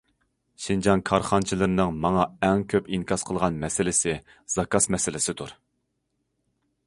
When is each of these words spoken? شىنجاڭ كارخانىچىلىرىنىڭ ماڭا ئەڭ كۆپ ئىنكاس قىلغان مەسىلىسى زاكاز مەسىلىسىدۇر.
شىنجاڭ 0.67 1.01
كارخانىچىلىرىنىڭ 1.09 1.99
ماڭا 2.05 2.23
ئەڭ 2.47 2.63
كۆپ 2.73 2.89
ئىنكاس 2.97 3.27
قىلغان 3.31 3.61
مەسىلىسى 3.65 4.17
زاكاز 4.55 4.89
مەسىلىسىدۇر. 4.95 5.57